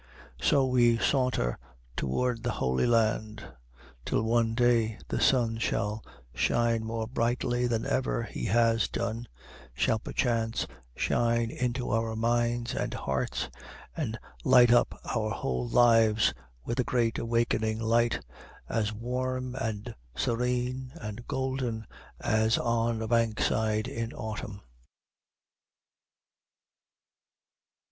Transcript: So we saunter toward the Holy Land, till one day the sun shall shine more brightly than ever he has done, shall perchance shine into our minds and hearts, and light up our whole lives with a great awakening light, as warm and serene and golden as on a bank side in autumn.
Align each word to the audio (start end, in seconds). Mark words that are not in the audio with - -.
So 0.41 0.65
we 0.65 0.97
saunter 0.97 1.59
toward 1.95 2.41
the 2.41 2.53
Holy 2.53 2.87
Land, 2.87 3.43
till 4.03 4.23
one 4.23 4.55
day 4.55 4.97
the 5.09 5.21
sun 5.21 5.59
shall 5.59 6.03
shine 6.33 6.83
more 6.83 7.05
brightly 7.05 7.67
than 7.67 7.85
ever 7.85 8.23
he 8.23 8.45
has 8.45 8.87
done, 8.87 9.27
shall 9.75 9.99
perchance 9.99 10.65
shine 10.95 11.51
into 11.51 11.91
our 11.91 12.15
minds 12.15 12.73
and 12.73 12.95
hearts, 12.95 13.47
and 13.95 14.17
light 14.43 14.71
up 14.73 14.99
our 15.15 15.29
whole 15.29 15.67
lives 15.67 16.33
with 16.65 16.79
a 16.79 16.83
great 16.83 17.19
awakening 17.19 17.77
light, 17.79 18.25
as 18.67 18.91
warm 18.91 19.53
and 19.53 19.93
serene 20.15 20.93
and 20.95 21.27
golden 21.27 21.85
as 22.19 22.57
on 22.57 23.03
a 23.03 23.07
bank 23.07 23.39
side 23.39 23.87
in 23.87 24.13
autumn. 24.13 24.61